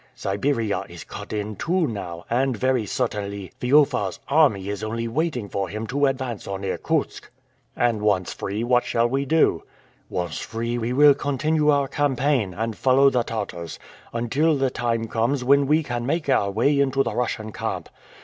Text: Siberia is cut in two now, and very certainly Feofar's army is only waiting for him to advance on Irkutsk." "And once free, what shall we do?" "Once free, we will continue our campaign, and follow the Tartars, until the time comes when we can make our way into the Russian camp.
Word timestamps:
Siberia 0.15 0.83
is 0.89 1.03
cut 1.03 1.31
in 1.31 1.55
two 1.55 1.85
now, 1.85 2.25
and 2.27 2.57
very 2.57 2.87
certainly 2.87 3.51
Feofar's 3.59 4.19
army 4.27 4.67
is 4.67 4.83
only 4.83 5.07
waiting 5.07 5.47
for 5.47 5.69
him 5.69 5.85
to 5.85 6.07
advance 6.07 6.47
on 6.47 6.63
Irkutsk." 6.63 7.29
"And 7.75 8.01
once 8.01 8.33
free, 8.33 8.63
what 8.63 8.83
shall 8.83 9.07
we 9.07 9.25
do?" 9.25 9.61
"Once 10.09 10.39
free, 10.39 10.79
we 10.79 10.91
will 10.91 11.13
continue 11.13 11.69
our 11.69 11.87
campaign, 11.87 12.51
and 12.55 12.75
follow 12.75 13.11
the 13.11 13.21
Tartars, 13.21 13.77
until 14.11 14.57
the 14.57 14.71
time 14.71 15.05
comes 15.07 15.43
when 15.43 15.67
we 15.67 15.83
can 15.83 16.03
make 16.07 16.27
our 16.29 16.49
way 16.49 16.79
into 16.79 17.03
the 17.03 17.13
Russian 17.13 17.51
camp. 17.51 17.87